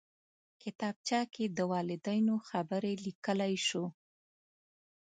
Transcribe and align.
کتابچه 0.61 1.19
کې 1.33 1.45
د 1.57 1.59
والدینو 1.71 2.35
خبرې 2.49 2.93
لیکلی 3.05 3.55
شو 3.67 3.85